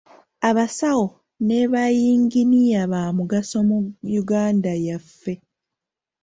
Abasawo 0.49 1.05
ne 1.47 1.59
bayinginiya 1.71 2.81
baamugaso 2.91 3.57
mu 3.67 3.77
Uganda 4.21 4.71
yaffe. 4.87 5.33